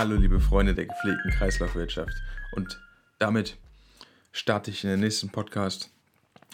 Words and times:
Hallo 0.00 0.16
liebe 0.16 0.40
Freunde 0.40 0.74
der 0.74 0.86
gepflegten 0.86 1.30
Kreislaufwirtschaft. 1.30 2.22
Und 2.52 2.80
damit 3.18 3.58
starte 4.32 4.70
ich 4.70 4.82
in 4.82 4.88
den 4.88 5.00
nächsten 5.00 5.28
Podcast 5.28 5.90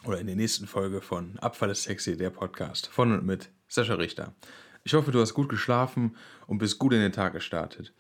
oder 0.03 0.19
in 0.19 0.26
der 0.26 0.34
nächsten 0.34 0.66
Folge 0.66 1.00
von 1.00 1.38
Abfall 1.38 1.71
ist 1.71 1.85
sexy, 1.85 2.17
der 2.17 2.30
Podcast 2.30 2.88
von 2.88 3.12
und 3.12 3.24
mit 3.24 3.51
Sascha 3.69 3.94
Richter. 3.94 4.35
Ich 4.82 4.94
hoffe, 4.94 5.12
du 5.12 5.21
hast 5.21 5.32
gut 5.32 5.48
geschlafen 5.48 6.17
und 6.48 6.58
bist 6.58 6.80
gut 6.80 6.92
in 6.92 6.98
den 6.98 7.12
Tag 7.12 7.35
gestartet. 7.35 7.92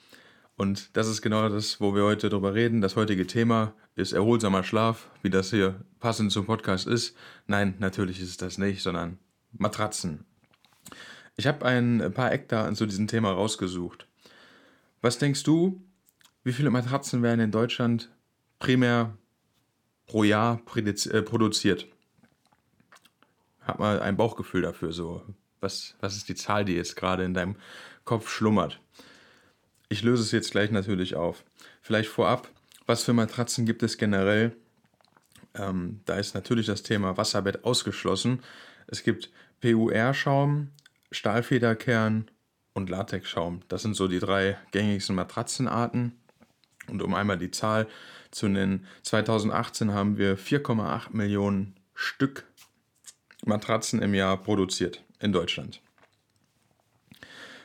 Und 0.56 0.96
das 0.96 1.06
ist 1.06 1.22
genau 1.22 1.48
das, 1.48 1.80
wo 1.80 1.94
wir 1.94 2.02
heute 2.02 2.28
drüber 2.28 2.52
reden. 2.52 2.80
Das 2.80 2.96
heutige 2.96 3.28
Thema 3.28 3.72
ist 3.94 4.14
erholsamer 4.14 4.64
Schlaf, 4.64 5.08
wie 5.22 5.30
das 5.30 5.50
hier 5.50 5.76
passend 6.00 6.32
zum 6.32 6.46
Podcast 6.46 6.88
ist. 6.88 7.16
Nein, 7.46 7.76
natürlich 7.78 8.20
ist 8.20 8.30
es 8.30 8.36
das 8.36 8.58
nicht, 8.58 8.82
sondern 8.82 9.20
Matratzen. 9.52 10.24
Ich 11.36 11.46
habe 11.46 11.64
ein 11.64 12.12
paar 12.12 12.32
Eckdaten 12.32 12.74
zu 12.74 12.84
diesem 12.84 13.06
Thema 13.06 13.30
rausgesucht. 13.30 14.08
Was 15.06 15.18
denkst 15.18 15.44
du, 15.44 15.80
wie 16.42 16.52
viele 16.52 16.70
Matratzen 16.70 17.22
werden 17.22 17.38
in 17.38 17.52
Deutschland 17.52 18.10
primär 18.58 19.16
pro 20.08 20.24
Jahr 20.24 20.60
äh, 20.74 21.22
produziert? 21.22 21.86
Hab 23.60 23.78
mal 23.78 24.00
ein 24.00 24.16
Bauchgefühl 24.16 24.62
dafür, 24.62 24.90
so. 24.90 25.22
Was, 25.60 25.94
was 26.00 26.16
ist 26.16 26.28
die 26.28 26.34
Zahl, 26.34 26.64
die 26.64 26.74
jetzt 26.74 26.96
gerade 26.96 27.22
in 27.22 27.34
deinem 27.34 27.54
Kopf 28.04 28.28
schlummert? 28.28 28.80
Ich 29.88 30.02
löse 30.02 30.24
es 30.24 30.32
jetzt 30.32 30.50
gleich 30.50 30.72
natürlich 30.72 31.14
auf. 31.14 31.44
Vielleicht 31.82 32.08
vorab, 32.08 32.48
was 32.86 33.04
für 33.04 33.12
Matratzen 33.12 33.64
gibt 33.64 33.84
es 33.84 33.98
generell? 33.98 34.56
Ähm, 35.54 36.00
da 36.04 36.16
ist 36.16 36.34
natürlich 36.34 36.66
das 36.66 36.82
Thema 36.82 37.16
Wasserbett 37.16 37.62
ausgeschlossen. 37.62 38.42
Es 38.88 39.04
gibt 39.04 39.30
PUR-Schaum, 39.60 40.72
Stahlfederkern 41.12 42.28
und 42.76 42.90
Latexschaum. 42.90 43.62
Das 43.68 43.82
sind 43.82 43.96
so 43.96 44.06
die 44.06 44.18
drei 44.18 44.58
gängigsten 44.70 45.16
Matratzenarten. 45.16 46.12
Und 46.88 47.02
um 47.02 47.14
einmal 47.14 47.38
die 47.38 47.50
Zahl 47.50 47.88
zu 48.30 48.48
nennen, 48.48 48.86
2018 49.02 49.92
haben 49.92 50.18
wir 50.18 50.38
4,8 50.38 51.08
Millionen 51.10 51.74
Stück 51.94 52.44
Matratzen 53.44 54.02
im 54.02 54.14
Jahr 54.14 54.36
produziert 54.36 55.02
in 55.20 55.32
Deutschland. 55.32 55.80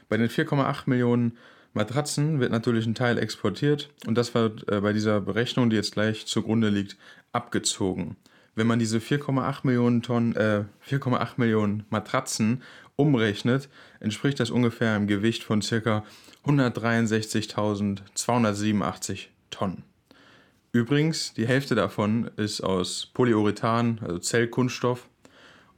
Bei 0.09 0.17
den 0.17 0.29
4,8 0.29 0.83
Millionen 0.85 1.37
Matratzen 1.73 2.39
wird 2.39 2.51
natürlich 2.51 2.85
ein 2.85 2.95
Teil 2.95 3.17
exportiert 3.17 3.89
und 4.05 4.15
das 4.15 4.33
wird 4.33 4.69
äh, 4.71 4.81
bei 4.81 4.93
dieser 4.93 5.21
Berechnung, 5.21 5.69
die 5.69 5.75
jetzt 5.75 5.93
gleich 5.93 6.25
zugrunde 6.25 6.69
liegt, 6.69 6.97
abgezogen. 7.31 8.17
Wenn 8.55 8.67
man 8.67 8.79
diese 8.79 8.99
4,8 8.99 9.61
Millionen 9.63 10.01
äh, 10.35 10.65
4,8 10.85 11.33
Millionen 11.37 11.85
Matratzen 11.89 12.63
umrechnet, 12.95 13.67
entspricht 13.99 14.39
das 14.39 14.51
ungefähr 14.51 14.95
einem 14.95 15.07
Gewicht 15.07 15.43
von 15.43 15.59
ca. 15.61 16.05
163.287 16.45 19.27
Tonnen. 19.49 19.83
Übrigens, 20.71 21.33
die 21.33 21.47
Hälfte 21.47 21.75
davon 21.75 22.31
ist 22.37 22.61
aus 22.61 23.07
Polyurethan, 23.13 23.99
also 24.01 24.19
Zellkunststoff, 24.19 25.09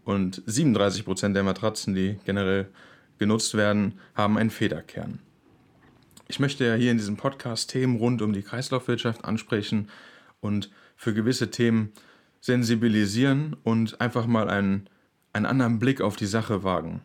und 0.06 0.42
37% 0.44 1.34
der 1.34 1.44
Matratzen, 1.44 1.96
die 1.96 2.20
generell 2.26 2.70
genutzt 3.18 3.56
werden, 3.56 4.00
haben 4.16 4.38
einen 4.38 4.50
Federkern. 4.50 5.20
Ich 6.28 6.40
möchte 6.40 6.66
ja 6.66 6.76
hier 6.76 6.92
in 6.92 6.98
diesem 6.98 7.18
Podcast 7.18 7.70
Themen 7.70 7.98
rund 7.98 8.22
um 8.22 8.34
die 8.34 8.44
Kreislaufwirtschaft 8.44 9.26
ansprechen 9.26 9.90
und 10.42 10.70
für 10.96 11.14
gewisse 11.14 11.52
Themen 11.52 11.92
sensibilisieren 12.42 13.56
und 13.64 14.02
einfach 14.02 14.26
mal 14.26 14.50
einen, 14.50 14.90
einen 15.34 15.46
anderen 15.46 15.80
Blick 15.80 16.02
auf 16.02 16.16
die 16.16 16.26
Sache 16.26 16.64
wagen. 16.64 17.02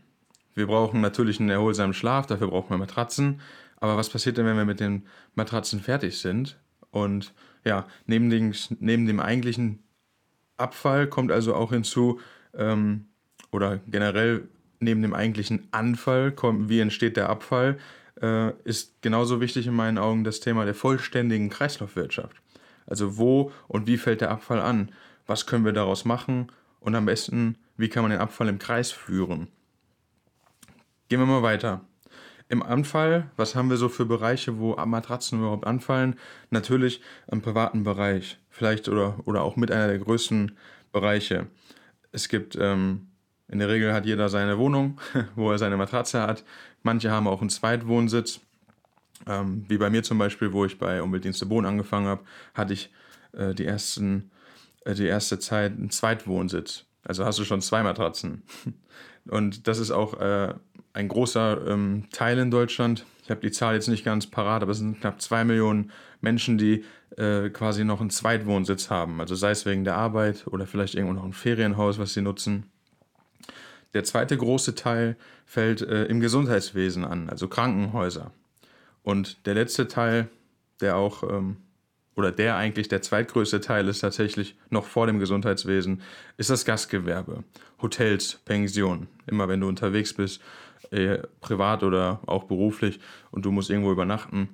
Wir 0.54 0.66
brauchen 0.66 1.00
natürlich 1.00 1.40
einen 1.40 1.50
erholsamen 1.50 1.94
Schlaf, 1.94 2.26
dafür 2.26 2.48
brauchen 2.48 2.70
wir 2.70 2.78
Matratzen. 2.78 3.40
Aber 3.80 3.96
was 3.96 4.10
passiert 4.10 4.36
denn, 4.36 4.46
wenn 4.46 4.56
wir 4.56 4.64
mit 4.64 4.80
den 4.80 5.06
Matratzen 5.34 5.80
fertig 5.80 6.18
sind? 6.18 6.58
Und 6.90 7.33
ja, 7.64 7.86
neben, 8.06 8.28
den, 8.30 8.55
neben 8.80 9.06
dem 9.06 9.20
eigentlichen 9.20 9.83
Abfall 10.56 11.06
kommt 11.06 11.30
also 11.30 11.55
auch 11.55 11.70
hinzu, 11.70 12.20
ähm, 12.55 13.06
oder 13.50 13.78
generell 13.86 14.48
neben 14.80 15.02
dem 15.02 15.14
eigentlichen 15.14 15.68
Anfall, 15.70 16.33
kommt, 16.33 16.68
wie 16.68 16.80
entsteht 16.80 17.17
der 17.17 17.28
Abfall, 17.28 17.78
äh, 18.20 18.52
ist 18.64 19.00
genauso 19.02 19.40
wichtig 19.40 19.67
in 19.67 19.74
meinen 19.74 19.98
Augen 19.98 20.24
das 20.24 20.40
Thema 20.40 20.64
der 20.64 20.74
vollständigen 20.74 21.50
Kreislaufwirtschaft. 21.50 22.36
Also 22.86 23.17
wo 23.17 23.52
und 23.68 23.86
wie 23.86 23.98
fällt 23.98 24.20
der 24.20 24.30
Abfall 24.30 24.61
an? 24.61 24.90
Was 25.27 25.46
können 25.46 25.64
wir 25.64 25.72
daraus 25.72 26.05
machen? 26.05 26.50
Und 26.80 26.94
am 26.94 27.06
besten, 27.06 27.58
wie 27.78 27.89
kann 27.89 28.02
man 28.02 28.11
den 28.11 28.20
Abfall 28.20 28.48
im 28.48 28.58
Kreis 28.58 28.90
führen? 28.90 29.48
Gehen 31.08 31.20
wir 31.20 31.27
mal 31.27 31.42
weiter. 31.42 31.80
Im 32.50 32.62
Anfall, 32.62 33.30
was 33.36 33.55
haben 33.55 33.70
wir 33.70 33.77
so 33.77 33.89
für 33.89 34.05
Bereiche, 34.05 34.58
wo 34.58 34.74
Matratzen 34.77 35.39
überhaupt 35.39 35.66
anfallen? 35.66 36.17
Natürlich 36.50 37.00
im 37.30 37.40
privaten 37.40 37.84
Bereich, 37.84 38.38
vielleicht 38.50 38.88
oder, 38.88 39.18
oder 39.24 39.42
auch 39.42 39.56
mit 39.56 39.70
einer 39.70 39.86
der 39.86 39.98
größten 39.98 40.56
Bereiche. 40.92 41.46
Es 42.11 42.28
gibt 42.28 42.56
ähm, 42.61 43.08
in 43.48 43.58
der 43.58 43.68
Regel 43.68 43.92
hat 43.94 44.05
jeder 44.05 44.28
seine 44.28 44.58
Wohnung, 44.58 45.00
wo 45.34 45.50
er 45.50 45.58
seine 45.58 45.77
Matratze 45.77 46.20
hat. 46.20 46.44
Manche 46.83 47.11
haben 47.11 47.27
auch 47.27 47.40
einen 47.40 47.50
Zweitwohnsitz. 47.50 48.40
Ähm, 49.27 49.64
wie 49.68 49.78
bei 49.78 49.90
mir 49.90 50.02
zum 50.02 50.18
Beispiel, 50.18 50.52
wo 50.52 50.64
ich 50.64 50.78
bei 50.78 51.02
Umweltdienste 51.02 51.46
Bohnen 51.46 51.67
angefangen 51.67 52.06
habe, 52.06 52.24
hatte 52.55 52.74
ich 52.74 52.92
äh, 53.33 53.55
die, 53.55 53.64
ersten, 53.64 54.30
äh, 54.84 54.94
die 54.94 55.06
erste 55.06 55.38
Zeit 55.38 55.72
einen 55.72 55.90
Zweitwohnsitz. 55.90 56.84
Also 57.08 57.24
hast 57.24 57.39
du 57.39 57.45
schon 57.45 57.61
zwei 57.61 57.83
Matratzen. 57.83 58.45
Und 59.27 59.67
das 59.67 59.79
ist 59.79 59.91
auch 59.91 60.20
äh, 60.20 60.55
ein 60.92 61.08
großer 61.08 61.67
ähm, 61.67 62.05
Teil 62.13 62.39
in 62.39 62.51
Deutschland. 62.51 63.05
Ich 63.24 63.30
habe 63.30 63.41
die 63.41 63.51
Zahl 63.51 63.74
jetzt 63.74 63.89
nicht 63.89 64.05
ganz 64.05 64.27
parat, 64.27 64.63
aber 64.63 64.73
es 64.73 64.79
sind 64.79 65.01
knapp 65.01 65.20
zwei 65.20 65.45
Millionen 65.45 65.91
Menschen, 66.20 66.57
die 66.58 66.85
äh, 67.17 67.51
quasi 67.51 67.85
noch 67.85 68.01
einen 68.01 68.11
Zweitwohnsitz 68.11 68.91
haben. 68.91 69.20
Also 69.20 69.35
sei 69.35 69.51
es 69.51 69.67
wegen 69.67 69.85
der 69.85 69.97
Arbeit 69.97 70.47
oder 70.47 70.67
vielleicht 70.67 70.95
irgendwo 70.95 71.14
noch 71.14 71.24
ein 71.24 71.33
Ferienhaus, 71.33 71.98
was 71.98 72.14
sie 72.14 72.23
nutzen. 72.23 72.70
Der 73.95 74.05
zweite 74.05 74.36
große 74.36 74.74
Teil 74.74 75.17
fällt 75.47 75.80
äh, 75.83 76.05
im 76.05 76.20
Gesundheitswesen 76.20 77.05
an, 77.05 77.30
also 77.30 77.48
Krankenhäuser. 77.48 78.33
Und 79.02 79.47
der 79.47 79.55
letzte 79.55 79.89
Teil, 79.89 80.29
der 80.80 80.97
auch, 80.97 81.23
ähm, 81.23 81.57
oder 82.18 82.33
der 82.33 82.56
eigentlich 82.56 82.89
der 82.89 83.01
zweitgrößte 83.01 83.61
Teil 83.61 83.86
ist 83.86 84.01
tatsächlich 84.01 84.56
noch 84.70 84.86
vor 84.86 85.06
dem 85.06 85.20
Gesundheitswesen, 85.20 86.02
ist 86.36 86.51
das 86.51 86.64
Gastgewerbe. 86.64 87.45
Hotels, 87.80 88.40
Pensionen. 88.45 89.06
Immer 89.29 89.46
wenn 89.46 89.61
du 89.61 89.68
unterwegs 89.68 90.12
bist, 90.12 90.40
äh, 90.90 91.18
privat 91.40 91.84
oder 91.84 92.18
auch 92.27 92.45
beruflich 92.45 92.98
und 93.30 93.45
du 93.45 93.52
musst 93.52 93.70
irgendwo 93.70 93.92
übernachten, 93.92 94.48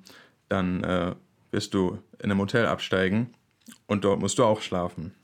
dann 0.47 0.83
äh, 0.83 1.15
wirst 1.49 1.73
du 1.73 1.97
in 2.19 2.29
einem 2.29 2.39
Hotel 2.39 2.67
absteigen 2.67 3.33
und 3.87 4.03
dort 4.03 4.19
musst 4.19 4.37
du 4.37 4.43
auch 4.43 4.61
schlafen. 4.61 5.15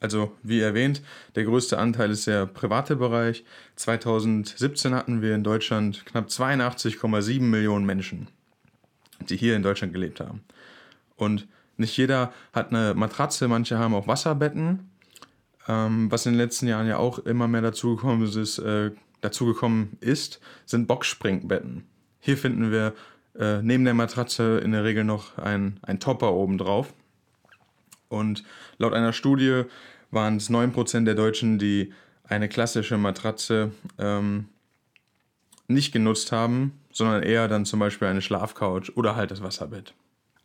Also 0.00 0.36
wie 0.42 0.60
erwähnt, 0.60 1.00
der 1.36 1.44
größte 1.44 1.78
Anteil 1.78 2.10
ist 2.10 2.26
der 2.26 2.44
private 2.44 2.96
Bereich. 2.96 3.44
2017 3.76 4.94
hatten 4.94 5.22
wir 5.22 5.34
in 5.34 5.42
Deutschland 5.42 6.04
knapp 6.04 6.26
82,7 6.26 7.40
Millionen 7.40 7.86
Menschen, 7.86 8.28
die 9.20 9.38
hier 9.38 9.56
in 9.56 9.62
Deutschland 9.62 9.94
gelebt 9.94 10.20
haben. 10.20 10.42
Und 11.18 11.46
nicht 11.76 11.96
jeder 11.96 12.32
hat 12.54 12.72
eine 12.72 12.94
Matratze, 12.94 13.48
manche 13.48 13.78
haben 13.78 13.94
auch 13.94 14.06
Wasserbetten. 14.06 14.90
Ähm, 15.68 16.10
was 16.10 16.24
in 16.24 16.32
den 16.32 16.38
letzten 16.38 16.66
Jahren 16.66 16.86
ja 16.86 16.96
auch 16.96 17.18
immer 17.18 17.46
mehr 17.46 17.60
dazugekommen 17.60 18.26
ist, 18.26 18.58
äh, 18.58 18.92
dazugekommen 19.20 19.98
ist, 20.00 20.40
sind 20.64 20.86
Boxspringbetten. 20.86 21.84
Hier 22.20 22.38
finden 22.38 22.70
wir 22.70 22.94
äh, 23.38 23.60
neben 23.62 23.84
der 23.84 23.94
Matratze 23.94 24.58
in 24.58 24.72
der 24.72 24.84
Regel 24.84 25.04
noch 25.04 25.36
ein, 25.38 25.78
ein 25.82 26.00
Topper 26.00 26.32
oben 26.32 26.56
drauf. 26.56 26.94
Und 28.08 28.44
laut 28.78 28.94
einer 28.94 29.12
Studie 29.12 29.64
waren 30.10 30.36
es 30.36 30.48
9% 30.50 31.04
der 31.04 31.14
Deutschen, 31.14 31.58
die 31.58 31.92
eine 32.24 32.48
klassische 32.48 32.96
Matratze 32.96 33.72
ähm, 33.98 34.46
nicht 35.66 35.92
genutzt 35.92 36.32
haben, 36.32 36.80
sondern 36.90 37.22
eher 37.22 37.48
dann 37.48 37.66
zum 37.66 37.80
Beispiel 37.80 38.08
eine 38.08 38.22
Schlafcouch 38.22 38.96
oder 38.96 39.16
halt 39.16 39.30
das 39.30 39.42
Wasserbett. 39.42 39.94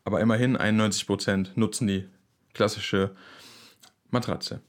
Aber 0.03 0.19
immerhin 0.19 0.57
91% 0.57 1.51
nutzen 1.55 1.87
die 1.87 2.05
klassische 2.53 3.15
Matratze. 4.09 4.61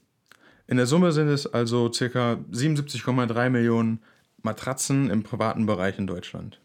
In 0.67 0.77
der 0.77 0.87
Summe 0.87 1.11
sind 1.11 1.27
es 1.27 1.45
also 1.45 1.89
ca. 1.89 2.39
77,3 2.51 3.49
Millionen 3.49 3.99
Matratzen 4.41 5.09
im 5.09 5.23
privaten 5.23 5.65
Bereich 5.65 5.99
in 5.99 6.07
Deutschland. 6.07 6.59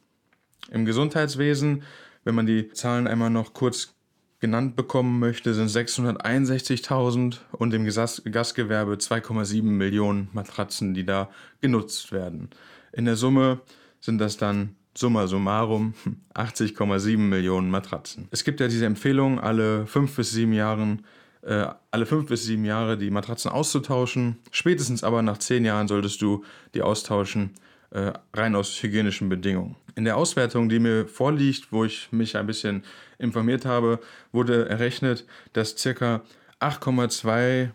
Im 0.70 0.84
Gesundheitswesen, 0.84 1.82
wenn 2.24 2.34
man 2.34 2.46
die 2.46 2.68
Zahlen 2.72 3.06
einmal 3.06 3.30
noch 3.30 3.52
kurz 3.54 3.94
genannt 4.38 4.76
bekommen 4.76 5.18
möchte, 5.18 5.52
sind 5.52 5.68
661.000 5.68 7.38
und 7.52 7.74
im 7.74 7.84
Gastgewerbe 7.84 8.94
2,7 8.94 9.62
Millionen 9.62 10.28
Matratzen, 10.32 10.94
die 10.94 11.04
da 11.04 11.30
genutzt 11.60 12.12
werden. 12.12 12.48
In 12.92 13.04
der 13.04 13.16
Summe 13.16 13.60
sind 14.00 14.18
das 14.18 14.38
dann 14.38 14.76
summa 14.96 15.26
summarum 15.26 15.94
80,7 16.34 17.16
Millionen 17.18 17.70
Matratzen. 17.70 18.28
Es 18.30 18.44
gibt 18.44 18.60
ja 18.60 18.68
diese 18.68 18.86
Empfehlung, 18.86 19.40
alle 19.40 19.86
fünf 19.86 20.16
bis 20.16 20.32
sieben 20.32 20.52
Jahren 20.52 21.04
äh, 21.42 21.68
alle 21.90 22.06
fünf 22.06 22.26
bis 22.26 22.44
sieben 22.44 22.64
Jahre 22.64 22.98
die 22.98 23.10
Matratzen 23.10 23.50
auszutauschen. 23.50 24.36
Spätestens 24.50 25.02
aber 25.02 25.22
nach 25.22 25.38
zehn 25.38 25.64
Jahren 25.64 25.88
solltest 25.88 26.20
du 26.20 26.44
die 26.74 26.82
austauschen, 26.82 27.54
äh, 27.90 28.12
rein 28.34 28.54
aus 28.54 28.82
hygienischen 28.82 29.28
Bedingungen. 29.28 29.76
In 29.94 30.04
der 30.04 30.16
Auswertung, 30.16 30.68
die 30.68 30.78
mir 30.78 31.06
vorliegt, 31.06 31.72
wo 31.72 31.84
ich 31.84 32.12
mich 32.12 32.36
ein 32.36 32.46
bisschen 32.46 32.84
informiert 33.18 33.64
habe, 33.64 34.00
wurde 34.32 34.68
errechnet, 34.68 35.26
dass 35.52 35.74
ca. 35.74 36.22
8,2 36.60 37.70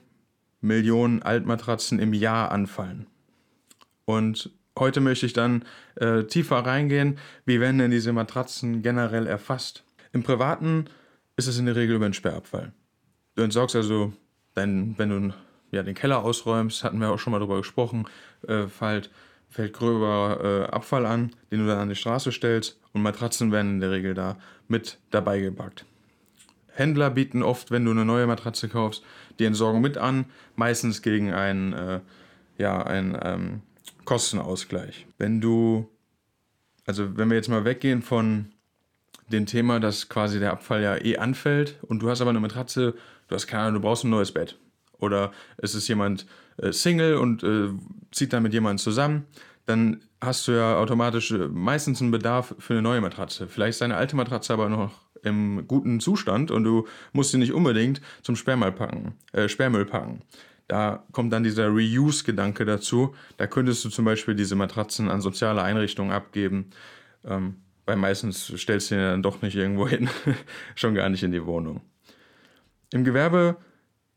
Millionen 0.61 1.21
Altmatratzen 1.23 1.99
im 1.99 2.13
Jahr 2.13 2.51
anfallen. 2.51 3.07
Und 4.05 4.51
heute 4.77 5.01
möchte 5.01 5.25
ich 5.25 5.33
dann 5.33 5.65
äh, 5.95 6.23
tiefer 6.23 6.57
reingehen, 6.57 7.17
wie 7.45 7.59
werden 7.59 7.77
denn 7.77 7.91
diese 7.91 8.13
Matratzen 8.13 8.81
generell 8.81 9.27
erfasst. 9.27 9.83
Im 10.13 10.23
Privaten 10.23 10.85
ist 11.37 11.47
es 11.47 11.57
in 11.59 11.65
der 11.65 11.75
Regel 11.75 11.97
über 11.97 12.07
den 12.07 12.13
Sperrabfall. 12.13 12.71
Du 13.35 13.43
entsorgst 13.43 13.75
also, 13.75 14.13
dein, 14.53 14.97
wenn 14.97 15.09
du 15.09 15.33
ja, 15.71 15.83
den 15.83 15.95
Keller 15.95 16.23
ausräumst, 16.23 16.83
hatten 16.83 16.99
wir 16.99 17.09
auch 17.09 17.19
schon 17.19 17.31
mal 17.31 17.39
darüber 17.39 17.57
gesprochen, 17.57 18.07
äh, 18.47 18.67
fällt, 18.67 19.09
fällt 19.49 19.73
gröber 19.73 20.67
äh, 20.69 20.73
Abfall 20.73 21.05
an, 21.05 21.31
den 21.51 21.59
du 21.59 21.67
dann 21.67 21.79
an 21.79 21.89
die 21.89 21.95
Straße 21.95 22.31
stellst 22.31 22.79
und 22.93 23.01
Matratzen 23.01 23.51
werden 23.51 23.75
in 23.75 23.79
der 23.81 23.91
Regel 23.91 24.13
da 24.13 24.37
mit 24.67 24.99
dabei 25.11 25.39
gepackt. 25.39 25.85
Händler 26.75 27.09
bieten 27.09 27.43
oft, 27.43 27.71
wenn 27.71 27.85
du 27.85 27.91
eine 27.91 28.05
neue 28.05 28.27
Matratze 28.27 28.67
kaufst, 28.67 29.03
die 29.39 29.45
Entsorgung 29.45 29.81
mit 29.81 29.97
an, 29.97 30.25
meistens 30.55 31.01
gegen 31.01 31.33
einen, 31.33 31.73
äh, 31.73 31.99
ja, 32.57 32.81
einen 32.83 33.17
ähm, 33.21 33.61
Kostenausgleich. 34.05 35.07
Wenn 35.17 35.41
du, 35.41 35.89
also 36.85 37.17
wenn 37.17 37.29
wir 37.29 37.35
jetzt 37.35 37.49
mal 37.49 37.65
weggehen 37.65 38.01
von 38.01 38.51
dem 39.27 39.45
Thema, 39.45 39.79
dass 39.79 40.09
quasi 40.09 40.39
der 40.39 40.51
Abfall 40.51 40.83
ja 40.83 40.97
eh 40.97 41.17
anfällt 41.17 41.77
und 41.81 42.01
du 42.01 42.09
hast 42.09 42.21
aber 42.21 42.29
eine 42.29 42.39
Matratze, 42.39 42.93
du 43.27 43.35
hast 43.35 43.47
keine 43.47 43.63
Ahnung, 43.63 43.81
du 43.81 43.87
brauchst 43.87 44.03
ein 44.03 44.09
neues 44.09 44.31
Bett. 44.31 44.57
Oder 44.99 45.31
es 45.57 45.75
ist 45.75 45.87
jemand 45.87 46.25
äh, 46.57 46.71
Single 46.71 47.15
und 47.15 47.43
äh, 47.43 47.69
zieht 48.11 48.33
dann 48.33 48.43
mit 48.43 48.53
jemandem 48.53 48.77
zusammen, 48.77 49.25
dann 49.65 50.01
hast 50.21 50.47
du 50.47 50.53
ja 50.53 50.77
automatisch 50.77 51.31
äh, 51.31 51.47
meistens 51.47 52.01
einen 52.01 52.11
Bedarf 52.11 52.55
für 52.59 52.73
eine 52.73 52.81
neue 52.81 53.01
Matratze. 53.01 53.47
Vielleicht 53.47 53.71
ist 53.71 53.81
deine 53.81 53.97
alte 53.97 54.15
Matratze 54.15 54.53
aber 54.53 54.69
noch 54.69 55.01
im 55.23 55.67
guten 55.67 55.99
Zustand 55.99 56.51
und 56.51 56.63
du 56.63 56.87
musst 57.11 57.31
sie 57.31 57.37
nicht 57.37 57.53
unbedingt 57.53 57.99
zum 58.21 58.35
Sperrmüll 58.35 58.71
packen. 58.71 59.15
Äh, 59.33 59.49
Sperrmüll 59.49 59.85
packen. 59.85 60.21
Da 60.67 61.03
kommt 61.11 61.31
dann 61.31 61.43
dieser 61.43 61.67
Reuse-Gedanke 61.67 62.65
dazu. 62.65 63.13
Da 63.37 63.47
könntest 63.47 63.85
du 63.85 63.89
zum 63.89 64.05
Beispiel 64.05 64.35
diese 64.35 64.55
Matratzen 64.55 65.09
an 65.09 65.21
soziale 65.21 65.61
Einrichtungen 65.61 66.11
abgeben. 66.11 66.71
Ähm, 67.23 67.57
weil 67.85 67.97
meistens 67.97 68.51
stellst 68.57 68.89
du 68.89 68.95
ihn 68.95 69.01
dann 69.01 69.23
doch 69.23 69.41
nicht 69.41 69.55
irgendwo 69.55 69.87
hin, 69.87 70.09
schon 70.75 70.95
gar 70.95 71.09
nicht 71.09 71.23
in 71.23 71.31
die 71.31 71.45
Wohnung. 71.45 71.81
Im 72.91 73.03
Gewerbe 73.03 73.57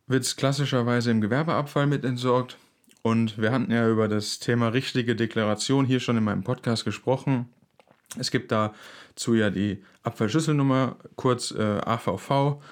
wird 0.07 0.25
es 0.25 0.37
klassischerweise 0.37 1.11
im 1.11 1.21
Gewerbeabfall 1.21 1.87
mit 1.87 2.05
entsorgt. 2.05 2.57
Und 3.03 3.39
wir 3.41 3.53
hatten 3.53 3.71
ja 3.71 3.89
über 3.89 4.09
das 4.09 4.39
Thema 4.39 4.69
richtige 4.69 5.15
Deklaration 5.15 5.85
hier 5.85 6.01
schon 6.01 6.17
in 6.17 6.25
meinem 6.25 6.45
Podcast 6.45 6.85
gesprochen. 6.85 7.49
Es 8.19 8.31
gibt 8.31 8.51
dazu 8.51 9.35
ja 9.35 9.51
die 9.51 9.85
Abfallschlüsselnummer, 10.03 10.97
kurz 11.17 11.51
äh, 11.51 11.63
AVV. 11.63 12.63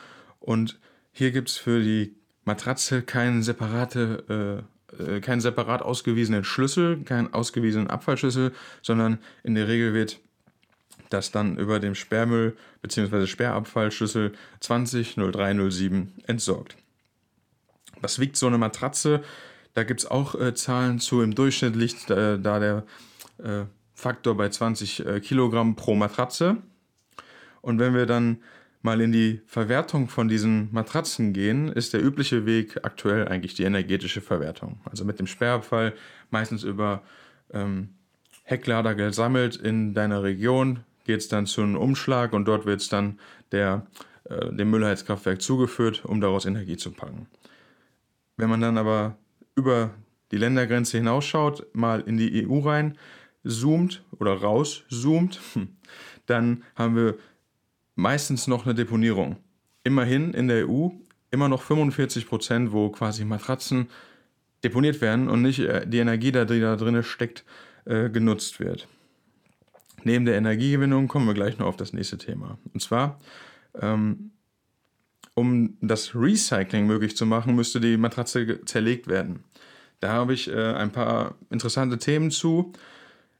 Und 0.40 0.80
hier 1.12 1.30
gibt 1.30 1.50
es 1.50 1.56
für 1.56 1.80
die 1.80 2.16
Matratze 2.46 3.02
keinen, 3.02 3.42
separate, 3.42 4.64
äh, 4.98 5.16
äh, 5.16 5.20
keinen 5.20 5.40
separat 5.40 5.82
ausgewiesenen 5.82 6.44
Schlüssel, 6.44 7.02
keinen 7.02 7.34
ausgewiesenen 7.34 7.90
Abfallschlüssel, 7.90 8.52
sondern 8.82 9.18
in 9.42 9.54
der 9.54 9.68
Regel 9.68 9.92
wird 9.92 10.20
das 11.10 11.32
dann 11.32 11.58
über 11.58 11.80
dem 11.80 11.94
Sperrmüll 11.94 12.56
bzw. 12.82 13.26
Sperrabfallschlüssel 13.26 14.32
200307 14.60 16.14
entsorgt. 16.26 16.76
Was 18.00 18.18
wiegt 18.18 18.36
so 18.36 18.46
eine 18.46 18.58
Matratze? 18.58 19.22
Da 19.74 19.84
gibt 19.84 20.00
es 20.00 20.10
auch 20.10 20.34
äh, 20.34 20.54
Zahlen 20.54 21.00
zu. 21.00 21.22
Im 21.22 21.34
Durchschnitt 21.34 21.76
liegt 21.76 22.10
äh, 22.10 22.38
da 22.38 22.58
der 22.58 22.84
äh, 23.38 23.64
Faktor 23.92 24.36
bei 24.36 24.48
20 24.48 25.04
äh, 25.04 25.20
Kilogramm 25.20 25.76
pro 25.76 25.94
Matratze. 25.94 26.58
Und 27.60 27.78
wenn 27.80 27.94
wir 27.94 28.06
dann 28.06 28.38
mal 28.86 29.00
in 29.00 29.10
die 29.10 29.42
Verwertung 29.46 30.08
von 30.08 30.28
diesen 30.28 30.72
Matratzen 30.72 31.32
gehen, 31.32 31.68
ist 31.68 31.92
der 31.92 32.02
übliche 32.02 32.46
Weg 32.46 32.84
aktuell 32.84 33.26
eigentlich 33.26 33.54
die 33.54 33.64
energetische 33.64 34.20
Verwertung. 34.20 34.80
Also 34.84 35.04
mit 35.04 35.18
dem 35.18 35.26
Sperrabfall 35.26 35.92
meistens 36.30 36.62
über 36.62 37.02
ähm, 37.52 37.88
Hecklader 38.44 38.94
gesammelt 38.94 39.56
in 39.56 39.92
deiner 39.92 40.22
Region, 40.22 40.84
geht 41.04 41.18
es 41.18 41.26
dann 41.26 41.46
zu 41.46 41.62
einem 41.62 41.76
Umschlag 41.76 42.32
und 42.32 42.46
dort 42.46 42.64
wird 42.64 42.80
es 42.80 42.88
dann 42.88 43.18
der, 43.50 43.86
äh, 44.24 44.54
dem 44.54 44.70
Müllheizkraftwerk 44.70 45.42
zugeführt, 45.42 46.04
um 46.04 46.20
daraus 46.20 46.46
Energie 46.46 46.76
zu 46.76 46.92
packen. 46.92 47.26
Wenn 48.36 48.48
man 48.48 48.60
dann 48.60 48.78
aber 48.78 49.16
über 49.56 49.90
die 50.30 50.38
Ländergrenze 50.38 50.98
hinausschaut, 50.98 51.66
mal 51.74 52.02
in 52.02 52.18
die 52.18 52.46
EU 52.46 52.60
rein, 52.60 52.96
zoomt 53.44 54.04
oder 54.20 54.34
rauszoomt, 54.34 55.40
dann 56.26 56.62
haben 56.76 56.94
wir 56.94 57.16
meistens 57.96 58.46
noch 58.46 58.64
eine 58.64 58.74
Deponierung. 58.74 59.36
Immerhin 59.82 60.32
in 60.32 60.46
der 60.46 60.68
EU 60.68 60.90
immer 61.32 61.48
noch 61.48 61.62
45 61.62 62.28
Prozent, 62.28 62.72
wo 62.72 62.90
quasi 62.90 63.24
Matratzen 63.24 63.88
deponiert 64.62 65.00
werden 65.00 65.28
und 65.28 65.42
nicht 65.42 65.58
äh, 65.58 65.86
die 65.86 65.98
Energie, 65.98 66.32
die 66.32 66.60
da 66.60 66.76
drin 66.76 67.02
steckt, 67.02 67.44
äh, 67.84 68.08
genutzt 68.08 68.60
wird. 68.60 68.86
Neben 70.04 70.24
der 70.24 70.36
Energiegewinnung 70.36 71.08
kommen 71.08 71.26
wir 71.26 71.34
gleich 71.34 71.58
noch 71.58 71.66
auf 71.66 71.76
das 71.76 71.92
nächste 71.92 72.18
Thema. 72.18 72.58
Und 72.72 72.80
zwar, 72.80 73.18
ähm, 73.80 74.30
um 75.34 75.76
das 75.80 76.14
Recycling 76.14 76.86
möglich 76.86 77.16
zu 77.16 77.26
machen, 77.26 77.56
müsste 77.56 77.80
die 77.80 77.96
Matratze 77.96 78.64
zerlegt 78.64 79.08
werden. 79.08 79.44
Da 80.00 80.12
habe 80.12 80.34
ich 80.34 80.48
äh, 80.48 80.72
ein 80.74 80.92
paar 80.92 81.34
interessante 81.50 81.98
Themen 81.98 82.30
zu. 82.30 82.72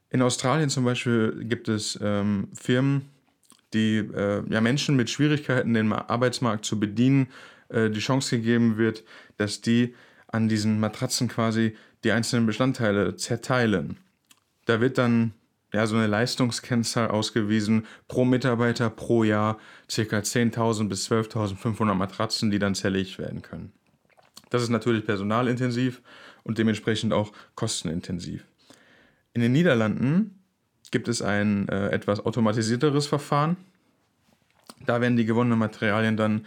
In 0.09 0.21
Australien 0.21 0.69
zum 0.69 0.85
Beispiel 0.85 1.45
gibt 1.45 1.67
es 1.67 1.97
ähm, 2.01 2.49
Firmen, 2.53 3.09
die 3.73 3.97
äh, 3.97 4.43
ja, 4.49 4.61
Menschen 4.61 4.95
mit 4.95 5.09
Schwierigkeiten, 5.09 5.73
den 5.73 5.91
Arbeitsmarkt 5.91 6.65
zu 6.65 6.79
bedienen, 6.79 7.27
äh, 7.69 7.89
die 7.89 7.99
Chance 7.99 8.37
gegeben 8.37 8.77
wird, 8.77 9.03
dass 9.37 9.61
die 9.61 9.95
an 10.27 10.49
diesen 10.49 10.79
Matratzen 10.79 11.27
quasi 11.27 11.75
die 12.03 12.11
einzelnen 12.11 12.45
Bestandteile 12.45 13.15
zerteilen. 13.15 13.97
Da 14.65 14.81
wird 14.81 14.97
dann 14.97 15.33
ja, 15.73 15.85
so 15.85 15.95
eine 15.95 16.07
Leistungskennzahl 16.07 17.09
ausgewiesen, 17.09 17.85
pro 18.07 18.25
Mitarbeiter 18.25 18.89
pro 18.89 19.23
Jahr 19.23 19.57
ca. 19.87 20.01
10.000 20.01 20.87
bis 20.87 21.09
12.500 21.11 21.93
Matratzen, 21.93 22.51
die 22.51 22.59
dann 22.59 22.75
zerlegt 22.75 23.19
werden 23.19 23.41
können. 23.41 23.73
Das 24.49 24.63
ist 24.63 24.69
natürlich 24.69 25.05
personalintensiv 25.05 26.01
und 26.43 26.57
dementsprechend 26.57 27.11
auch 27.11 27.33
kostenintensiv. 27.55 28.45
In 29.33 29.41
den 29.41 29.51
Niederlanden 29.51 30.36
gibt 30.91 31.07
es 31.07 31.21
ein 31.21 31.67
äh, 31.69 31.89
etwas 31.89 32.25
automatisierteres 32.25 33.07
Verfahren. 33.07 33.57
Da 34.85 35.01
werden 35.01 35.17
die 35.17 35.25
gewonnenen 35.25 35.59
Materialien 35.59 36.17
dann 36.17 36.45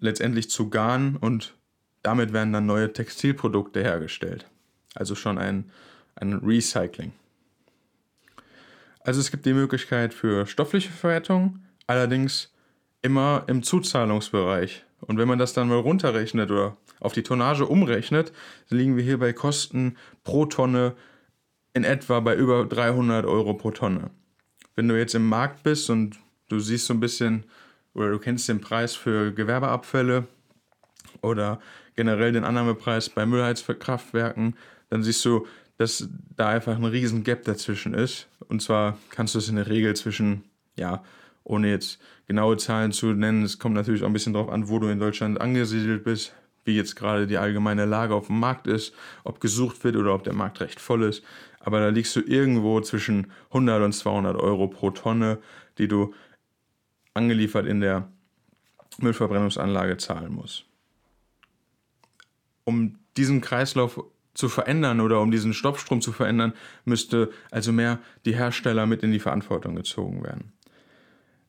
letztendlich 0.00 0.50
zu 0.50 0.70
Garn 0.70 1.16
und 1.16 1.54
damit 2.02 2.32
werden 2.32 2.52
dann 2.52 2.66
neue 2.66 2.92
Textilprodukte 2.92 3.82
hergestellt. 3.82 4.46
Also 4.94 5.14
schon 5.14 5.38
ein, 5.38 5.70
ein 6.16 6.34
Recycling. 6.34 7.12
Also 9.00 9.20
es 9.20 9.30
gibt 9.30 9.46
die 9.46 9.54
Möglichkeit 9.54 10.14
für 10.14 10.46
stoffliche 10.46 10.90
Verwertung, 10.90 11.60
allerdings 11.86 12.52
immer 13.02 13.44
im 13.48 13.62
Zuzahlungsbereich. 13.62 14.84
Und 15.00 15.18
wenn 15.18 15.26
man 15.26 15.38
das 15.38 15.52
dann 15.52 15.68
mal 15.68 15.78
runterrechnet 15.78 16.50
oder 16.50 16.76
auf 17.00 17.12
die 17.12 17.24
Tonnage 17.24 17.66
umrechnet, 17.66 18.32
liegen 18.68 18.96
wir 18.96 19.02
hier 19.02 19.18
bei 19.18 19.32
Kosten 19.32 19.96
pro 20.22 20.46
Tonne 20.46 20.94
in 21.74 21.84
etwa 21.84 22.20
bei 22.20 22.36
über 22.36 22.64
300 22.64 23.24
Euro 23.26 23.54
pro 23.54 23.70
Tonne. 23.70 24.10
Wenn 24.74 24.88
du 24.88 24.98
jetzt 24.98 25.14
im 25.14 25.28
Markt 25.28 25.62
bist 25.62 25.90
und 25.90 26.18
du 26.48 26.58
siehst 26.60 26.86
so 26.86 26.94
ein 26.94 27.00
bisschen 27.00 27.44
oder 27.94 28.10
du 28.10 28.18
kennst 28.18 28.48
den 28.48 28.60
Preis 28.60 28.94
für 28.94 29.32
Gewerbeabfälle 29.32 30.26
oder 31.20 31.60
generell 31.94 32.32
den 32.32 32.44
Annahmepreis 32.44 33.08
bei 33.10 33.26
Müllheizkraftwerken, 33.26 34.56
dann 34.88 35.02
siehst 35.02 35.24
du, 35.24 35.46
dass 35.78 36.08
da 36.36 36.48
einfach 36.48 36.76
ein 36.76 36.84
riesen 36.84 37.24
Gap 37.24 37.44
dazwischen 37.44 37.94
ist. 37.94 38.28
Und 38.48 38.62
zwar 38.62 38.98
kannst 39.10 39.34
du 39.34 39.38
es 39.38 39.48
in 39.48 39.56
der 39.56 39.68
Regel 39.68 39.94
zwischen, 39.96 40.44
ja, 40.76 41.02
ohne 41.44 41.70
jetzt 41.70 41.98
genaue 42.26 42.56
Zahlen 42.56 42.92
zu 42.92 43.06
nennen, 43.06 43.42
es 43.42 43.58
kommt 43.58 43.74
natürlich 43.74 44.02
auch 44.02 44.06
ein 44.06 44.12
bisschen 44.12 44.32
darauf 44.32 44.50
an, 44.50 44.68
wo 44.68 44.78
du 44.78 44.88
in 44.88 45.00
Deutschland 45.00 45.40
angesiedelt 45.40 46.04
bist, 46.04 46.34
wie 46.64 46.76
jetzt 46.76 46.96
gerade 46.96 47.26
die 47.26 47.38
allgemeine 47.38 47.84
Lage 47.84 48.14
auf 48.14 48.28
dem 48.28 48.40
Markt 48.40 48.66
ist, 48.66 48.94
ob 49.24 49.40
gesucht 49.40 49.82
wird 49.84 49.96
oder 49.96 50.14
ob 50.14 50.24
der 50.24 50.34
Markt 50.34 50.60
recht 50.60 50.80
voll 50.80 51.02
ist. 51.02 51.24
Aber 51.60 51.80
da 51.80 51.88
liegst 51.88 52.14
du 52.16 52.20
irgendwo 52.20 52.80
zwischen 52.80 53.32
100 53.48 53.82
und 53.82 53.92
200 53.92 54.36
Euro 54.36 54.68
pro 54.68 54.90
Tonne, 54.90 55.38
die 55.78 55.88
du 55.88 56.14
angeliefert 57.14 57.66
in 57.66 57.80
der 57.80 58.08
Müllverbrennungsanlage 58.98 59.96
zahlen 59.96 60.32
musst. 60.32 60.64
Um 62.64 62.98
diesen 63.16 63.40
Kreislauf 63.40 64.02
zu 64.34 64.48
verändern 64.48 65.00
oder 65.00 65.20
um 65.20 65.30
diesen 65.30 65.52
Stoffstrom 65.52 66.00
zu 66.00 66.12
verändern, 66.12 66.54
müsste 66.84 67.30
also 67.50 67.72
mehr 67.72 67.98
die 68.24 68.34
Hersteller 68.34 68.86
mit 68.86 69.02
in 69.02 69.12
die 69.12 69.20
Verantwortung 69.20 69.74
gezogen 69.74 70.22
werden. 70.22 70.52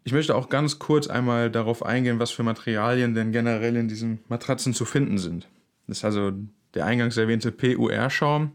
Ich 0.03 0.11
möchte 0.11 0.35
auch 0.35 0.49
ganz 0.49 0.79
kurz 0.79 1.07
einmal 1.07 1.49
darauf 1.49 1.85
eingehen, 1.85 2.19
was 2.19 2.31
für 2.31 2.43
Materialien 2.43 3.13
denn 3.13 3.31
generell 3.31 3.75
in 3.77 3.87
diesen 3.87 4.19
Matratzen 4.27 4.73
zu 4.73 4.85
finden 4.85 5.17
sind. 5.17 5.47
Das 5.87 5.99
ist 5.99 6.05
also 6.05 6.33
der 6.73 6.85
eingangs 6.85 7.17
erwähnte 7.17 7.51
PUR-Schaum, 7.51 8.51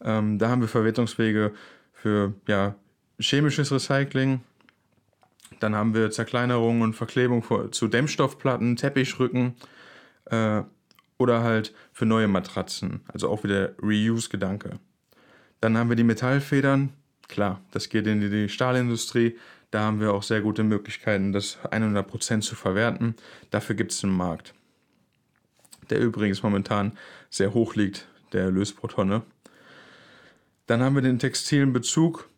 Ähm, 0.00 0.38
da 0.38 0.48
haben 0.48 0.60
wir 0.60 0.68
Verwertungswege 0.68 1.52
für 1.92 2.32
ja, 2.46 2.76
chemisches 3.18 3.72
Recycling. 3.72 4.40
Dann 5.58 5.74
haben 5.74 5.92
wir 5.92 6.10
Zerkleinerung 6.12 6.82
und 6.82 6.94
Verklebung 6.94 7.44
zu 7.72 7.88
Dämmstoffplatten, 7.88 8.76
Teppichrücken 8.76 9.56
äh, 10.26 10.62
oder 11.18 11.42
halt 11.42 11.74
für 11.92 12.06
neue 12.06 12.28
Matratzen. 12.28 13.00
Also 13.12 13.28
auch 13.28 13.42
wieder 13.42 13.74
Reuse-Gedanke. 13.82 14.78
Dann 15.60 15.76
haben 15.76 15.88
wir 15.88 15.96
die 15.96 16.04
Metallfedern. 16.04 16.90
Klar, 17.26 17.60
das 17.72 17.88
geht 17.88 18.06
in 18.06 18.20
die 18.20 18.48
Stahlindustrie. 18.48 19.36
Da 19.70 19.80
haben 19.80 20.00
wir 20.00 20.14
auch 20.14 20.22
sehr 20.22 20.40
gute 20.40 20.64
Möglichkeiten, 20.64 21.32
das 21.32 21.58
100% 21.62 22.40
zu 22.40 22.54
verwerten. 22.54 23.14
Dafür 23.50 23.76
gibt 23.76 23.92
es 23.92 24.02
einen 24.02 24.16
Markt, 24.16 24.54
der 25.90 26.00
übrigens 26.00 26.42
momentan 26.42 26.96
sehr 27.28 27.52
hoch 27.52 27.74
liegt, 27.74 28.08
der 28.32 28.44
Erlös 28.44 28.74
pro 28.74 28.86
Tonne. 28.86 29.22
Dann 30.66 30.82
haben 30.82 30.94
wir 30.94 31.02
den 31.02 31.18
textilen 31.18 31.72
Bezug. 31.72 32.28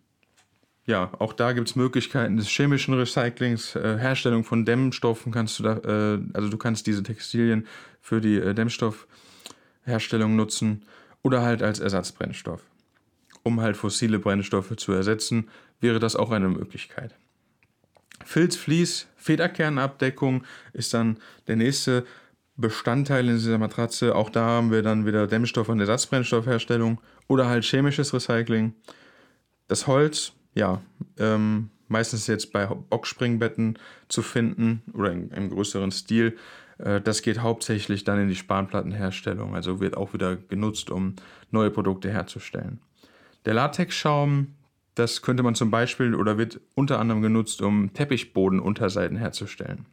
Ja, 0.86 1.12
auch 1.18 1.32
da 1.32 1.52
gibt 1.52 1.68
es 1.68 1.76
Möglichkeiten 1.76 2.36
des 2.36 2.48
chemischen 2.48 2.94
Recyclings, 2.94 3.76
äh, 3.76 3.98
Herstellung 3.98 4.42
von 4.42 4.64
Dämmstoffen 4.64 5.30
kannst 5.30 5.58
du 5.58 5.62
da, 5.62 5.76
äh, 5.76 6.20
also 6.32 6.48
du 6.48 6.56
kannst 6.56 6.86
diese 6.86 7.02
Textilien 7.02 7.66
für 8.00 8.20
die 8.20 8.36
äh, 8.36 8.54
Dämmstoffherstellung 8.54 10.34
nutzen 10.34 10.84
oder 11.22 11.42
halt 11.42 11.62
als 11.62 11.78
Ersatzbrennstoff. 11.78 12.62
Um 13.42 13.60
halt 13.60 13.76
fossile 13.76 14.18
Brennstoffe 14.18 14.76
zu 14.76 14.92
ersetzen, 14.92 15.48
wäre 15.80 15.98
das 15.98 16.16
auch 16.16 16.30
eine 16.30 16.48
Möglichkeit. 16.48 17.14
Filz, 18.24 18.56
Vlies, 18.56 19.06
Federkernabdeckung 19.16 20.44
ist 20.72 20.92
dann 20.92 21.18
der 21.46 21.56
nächste 21.56 22.04
Bestandteil 22.56 23.28
in 23.28 23.36
dieser 23.36 23.58
Matratze. 23.58 24.14
Auch 24.14 24.30
da 24.30 24.44
haben 24.44 24.70
wir 24.70 24.82
dann 24.82 25.06
wieder 25.06 25.26
Dämmstoff- 25.26 25.70
und 25.70 25.80
Ersatzbrennstoffherstellung 25.80 27.00
oder 27.28 27.48
halt 27.48 27.64
chemisches 27.64 28.12
Recycling. 28.12 28.74
Das 29.68 29.86
Holz, 29.86 30.32
ja, 30.54 30.82
ähm, 31.18 31.70
meistens 31.88 32.26
jetzt 32.26 32.52
bei 32.52 32.66
Boxspringbetten 32.66 33.78
zu 34.08 34.22
finden 34.22 34.82
oder 34.92 35.12
in, 35.12 35.30
im 35.30 35.50
größeren 35.50 35.90
Stil. 35.90 36.36
Äh, 36.78 37.00
das 37.00 37.22
geht 37.22 37.40
hauptsächlich 37.40 38.04
dann 38.04 38.20
in 38.20 38.28
die 38.28 38.36
Spanplattenherstellung, 38.36 39.54
also 39.54 39.80
wird 39.80 39.96
auch 39.96 40.12
wieder 40.12 40.36
genutzt, 40.36 40.90
um 40.90 41.16
neue 41.50 41.70
Produkte 41.70 42.10
herzustellen. 42.10 42.80
Der 43.44 43.54
Latexschaum, 43.54 44.54
das 44.94 45.22
könnte 45.22 45.42
man 45.42 45.54
zum 45.54 45.70
Beispiel 45.70 46.14
oder 46.14 46.38
wird 46.38 46.60
unter 46.74 46.98
anderem 46.98 47.22
genutzt, 47.22 47.62
um 47.62 47.92
Teppichbodenunterseiten 47.92 49.16
herzustellen. 49.16 49.86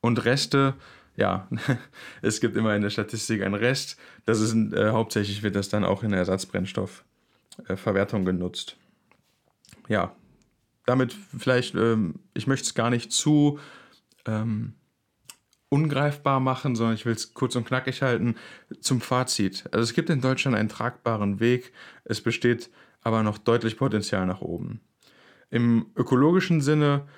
Und 0.00 0.24
Reste, 0.24 0.74
ja, 1.16 1.48
es 2.22 2.40
gibt 2.40 2.56
immer 2.56 2.74
in 2.74 2.82
der 2.82 2.90
Statistik 2.90 3.42
einen 3.42 3.54
Rest. 3.54 3.98
Das 4.24 4.40
ist 4.40 4.54
äh, 4.72 4.90
hauptsächlich 4.90 5.42
wird 5.42 5.56
das 5.56 5.68
dann 5.68 5.84
auch 5.84 6.02
in 6.02 6.10
der 6.10 6.20
Ersatzbrennstoffverwertung 6.20 8.22
äh, 8.22 8.24
genutzt. 8.24 8.76
Ja, 9.88 10.14
damit 10.86 11.14
vielleicht, 11.38 11.74
ähm, 11.74 12.14
ich 12.34 12.46
möchte 12.46 12.66
es 12.66 12.74
gar 12.74 12.90
nicht 12.90 13.12
zu 13.12 13.58
ähm, 14.26 14.74
ungreifbar 15.72 16.38
machen, 16.38 16.76
sondern 16.76 16.96
ich 16.96 17.06
will 17.06 17.14
es 17.14 17.32
kurz 17.32 17.56
und 17.56 17.66
knackig 17.66 18.02
halten 18.02 18.34
zum 18.80 19.00
Fazit. 19.00 19.64
Also 19.72 19.84
es 19.84 19.94
gibt 19.94 20.10
in 20.10 20.20
Deutschland 20.20 20.54
einen 20.54 20.68
tragbaren 20.68 21.40
Weg, 21.40 21.72
es 22.04 22.20
besteht 22.20 22.68
aber 23.00 23.22
noch 23.22 23.38
deutlich 23.38 23.78
Potenzial 23.78 24.26
nach 24.26 24.42
oben. 24.42 24.82
Im 25.48 25.86
ökologischen 25.96 26.60
Sinne 26.60 27.08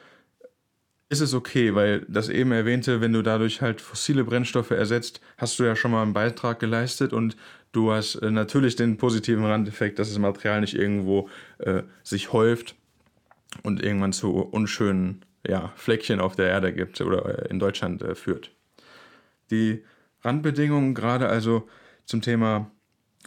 ist 1.08 1.20
es 1.20 1.34
okay, 1.34 1.75
weil 1.75 2.06
das 2.08 2.28
eben 2.28 2.52
erwähnte, 2.52 3.00
wenn 3.00 3.12
du 3.12 3.23
dadurch 3.23 3.61
halt 3.61 3.80
fossile 3.80 4.23
Brennstoffe 4.23 4.70
ersetzt, 4.70 5.20
hast 5.37 5.58
du 5.58 5.64
ja 5.64 5.75
schon 5.75 5.90
mal 5.90 6.02
einen 6.02 6.12
Beitrag 6.12 6.61
geleistet 6.61 7.12
und 7.12 7.37
du 7.73 7.90
hast 7.90 8.14
äh, 8.16 8.30
natürlich 8.30 8.76
den 8.76 8.99
positiven 8.99 9.44
Randeffekt, 9.44 9.99
dass 9.99 10.11
das 10.11 10.18
Material 10.18 10.61
nicht 10.61 10.76
irgendwo 10.76 11.28
äh, 11.58 11.82
sich 12.04 12.32
häuft 12.32 12.76
und 13.64 13.82
irgendwann 13.82 14.12
zu 14.12 14.30
unschönen 14.32 15.25
ja, 15.46 15.72
Fleckchen 15.76 16.20
auf 16.20 16.36
der 16.36 16.48
Erde 16.48 16.72
gibt 16.72 17.00
oder 17.00 17.44
äh, 17.44 17.48
in 17.48 17.58
Deutschland 17.58 18.02
äh, 18.02 18.14
führt. 18.14 18.50
Die 19.50 19.84
Randbedingungen, 20.22 20.94
gerade 20.94 21.28
also 21.28 21.68
zum 22.06 22.22
Thema 22.22 22.70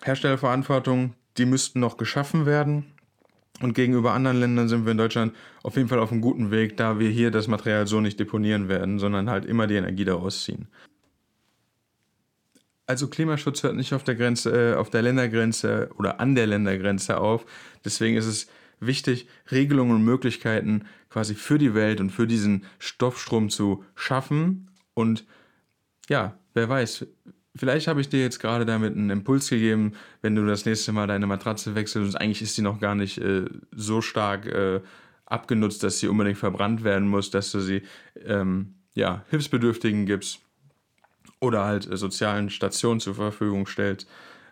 Herstellerverantwortung, 0.03 1.13
die 1.37 1.45
müssten 1.45 1.79
noch 1.79 1.97
geschaffen 1.97 2.45
werden. 2.45 2.93
Und 3.59 3.73
gegenüber 3.73 4.13
anderen 4.13 4.39
Ländern 4.39 4.69
sind 4.69 4.85
wir 4.85 4.91
in 4.91 4.97
Deutschland 4.97 5.35
auf 5.63 5.77
jeden 5.77 5.89
Fall 5.89 5.99
auf 5.99 6.11
einem 6.11 6.21
guten 6.21 6.51
Weg, 6.51 6.77
da 6.77 6.99
wir 6.99 7.09
hier 7.09 7.31
das 7.31 7.47
Material 7.47 7.87
so 7.87 8.01
nicht 8.01 8.19
deponieren 8.19 8.69
werden, 8.69 8.99
sondern 8.99 9.29
halt 9.29 9.45
immer 9.45 9.65
die 9.65 9.75
Energie 9.75 10.05
daraus 10.05 10.43
ziehen. 10.43 10.67
Also 12.85 13.07
Klimaschutz 13.07 13.63
hört 13.63 13.75
nicht 13.75 13.93
auf 13.93 14.03
der 14.03 14.15
Grenze, 14.15 14.73
äh, 14.73 14.75
auf 14.75 14.89
der 14.89 15.01
Ländergrenze 15.01 15.89
oder 15.97 16.19
an 16.19 16.35
der 16.35 16.47
Ländergrenze 16.47 17.19
auf. 17.19 17.45
Deswegen 17.83 18.15
ist 18.15 18.27
es 18.27 18.47
wichtig, 18.79 19.27
Regelungen 19.51 19.95
und 19.95 20.05
Möglichkeiten 20.05 20.85
quasi 21.09 21.35
für 21.35 21.57
die 21.57 21.73
Welt 21.73 21.99
und 21.99 22.11
für 22.11 22.27
diesen 22.27 22.65
Stoffstrom 22.79 23.49
zu 23.49 23.83
schaffen. 23.95 24.69
Und 24.93 25.25
ja, 26.09 26.37
wer 26.53 26.69
weiß, 26.69 27.05
vielleicht 27.55 27.87
habe 27.87 28.01
ich 28.01 28.09
dir 28.09 28.21
jetzt 28.21 28.39
gerade 28.39 28.65
damit 28.65 28.95
einen 28.95 29.09
Impuls 29.09 29.49
gegeben, 29.49 29.93
wenn 30.21 30.35
du 30.35 30.45
das 30.45 30.65
nächste 30.65 30.91
Mal 30.91 31.07
deine 31.07 31.27
Matratze 31.27 31.75
wechselst 31.75 32.13
und 32.13 32.21
eigentlich 32.21 32.41
ist 32.41 32.55
sie 32.55 32.61
noch 32.61 32.79
gar 32.79 32.95
nicht 32.95 33.17
äh, 33.17 33.45
so 33.71 34.01
stark 34.01 34.45
äh, 34.45 34.81
abgenutzt, 35.25 35.83
dass 35.83 35.99
sie 35.99 36.07
unbedingt 36.07 36.37
verbrannt 36.37 36.83
werden 36.83 37.07
muss, 37.07 37.31
dass 37.31 37.51
du 37.51 37.59
sie 37.59 37.83
ähm, 38.25 38.75
ja, 38.93 39.25
Hilfsbedürftigen 39.29 40.05
gibst 40.05 40.39
oder 41.39 41.65
halt 41.65 41.91
äh, 41.91 41.97
sozialen 41.97 42.49
Stationen 42.49 42.99
zur 42.99 43.15
Verfügung 43.15 43.67
stellst. 43.67 44.09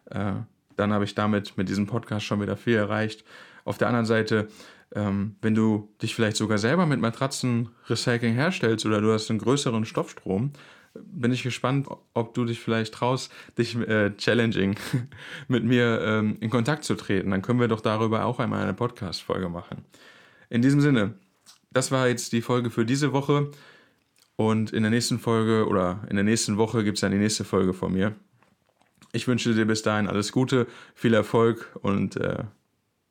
Äh, 0.09 0.33
dann 0.75 0.93
habe 0.93 1.05
ich 1.05 1.15
damit 1.15 1.57
mit 1.57 1.69
diesem 1.69 1.87
Podcast 1.87 2.25
schon 2.25 2.41
wieder 2.41 2.57
viel 2.57 2.75
erreicht. 2.75 3.23
Auf 3.65 3.77
der 3.77 3.89
anderen 3.89 4.05
Seite, 4.05 4.47
ähm, 4.93 5.35
wenn 5.41 5.55
du 5.55 5.89
dich 6.01 6.15
vielleicht 6.15 6.37
sogar 6.37 6.57
selber 6.57 6.85
mit 6.85 7.01
Matratzenrecycling 7.01 8.33
herstellst 8.33 8.85
oder 8.85 9.01
du 9.01 9.11
hast 9.11 9.29
einen 9.29 9.39
größeren 9.39 9.83
Stoffstrom, 9.83 10.51
bin 10.93 11.33
ich 11.33 11.43
gespannt, 11.43 11.87
ob 12.13 12.33
du 12.33 12.45
dich 12.45 12.61
vielleicht 12.61 12.93
traust, 12.93 13.31
dich 13.57 13.75
äh, 13.75 14.15
challenging 14.15 14.75
mit 15.47 15.65
mir 15.65 15.99
ähm, 16.01 16.37
in 16.39 16.49
Kontakt 16.49 16.85
zu 16.85 16.95
treten. 16.95 17.31
Dann 17.31 17.41
können 17.41 17.59
wir 17.59 17.67
doch 17.67 17.81
darüber 17.81 18.23
auch 18.23 18.39
einmal 18.39 18.63
eine 18.63 18.73
Podcast-Folge 18.73 19.49
machen. 19.49 19.83
In 20.49 20.61
diesem 20.61 20.79
Sinne, 20.79 21.15
das 21.71 21.91
war 21.91 22.07
jetzt 22.07 22.31
die 22.31 22.41
Folge 22.41 22.69
für 22.69 22.85
diese 22.85 23.11
Woche. 23.11 23.51
Und 24.37 24.71
in 24.71 24.83
der 24.83 24.91
nächsten 24.91 25.19
Folge 25.19 25.67
oder 25.67 26.01
in 26.09 26.15
der 26.15 26.25
nächsten 26.25 26.57
Woche 26.57 26.83
gibt 26.83 26.97
es 26.97 27.01
dann 27.01 27.11
die 27.11 27.17
nächste 27.17 27.45
Folge 27.45 27.73
von 27.73 27.93
mir. 27.93 28.15
Ich 29.13 29.27
wünsche 29.27 29.53
dir 29.53 29.65
bis 29.65 29.81
dahin 29.81 30.07
alles 30.07 30.33
Gute, 30.33 30.67
viel 30.93 31.13
Erfolg 31.13 31.71
und 31.81 32.17
äh, 32.17 32.43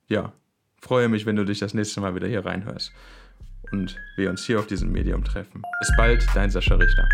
ja, 0.06 0.34
freue 0.84 1.08
mich, 1.08 1.24
wenn 1.24 1.36
du 1.36 1.44
dich 1.44 1.58
das 1.58 1.72
nächste 1.72 2.00
Mal 2.00 2.14
wieder 2.14 2.28
hier 2.28 2.44
reinhörst 2.44 2.92
und 3.72 3.96
wir 4.16 4.28
uns 4.30 4.44
hier 4.44 4.58
auf 4.58 4.66
diesem 4.66 4.92
Medium 4.92 5.24
treffen. 5.24 5.62
Bis 5.80 5.90
bald, 5.96 6.24
dein 6.34 6.50
Sascha 6.50 6.74
Richter. 6.74 7.08